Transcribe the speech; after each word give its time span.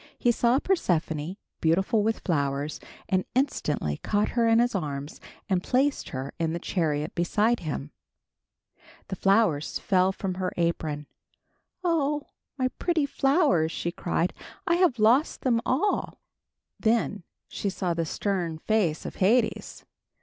He 0.17 0.31
saw 0.31 0.57
Persephone, 0.57 1.37
beautiful 1.59 2.01
with 2.01 2.21
flowers, 2.21 2.79
and 3.07 3.23
instantly 3.35 3.97
caught 3.97 4.29
her 4.29 4.47
in 4.47 4.57
his 4.57 4.73
arms 4.73 5.21
and 5.47 5.61
placed 5.61 6.09
her 6.09 6.33
in 6.39 6.53
the 6.53 6.57
chariot 6.59 7.13
beside 7.13 7.59
him. 7.59 7.91
The 9.09 9.15
flowers 9.15 9.77
fell 9.77 10.11
from 10.11 10.33
her 10.41 10.53
apron. 10.57 11.05
"Oh! 11.83 12.23
my 12.57 12.69
pretty 12.79 13.05
flowers," 13.05 13.71
she 13.71 13.91
cried, 13.91 14.33
"I 14.65 14.77
have 14.77 14.97
lost 14.97 15.41
them 15.41 15.61
all." 15.67 16.17
Then 16.79 17.21
she 17.47 17.69
saw 17.69 17.93
the 17.93 18.03
stern 18.07 18.57
face 18.57 19.05
of 19.05 19.17
Hades. 19.17 19.85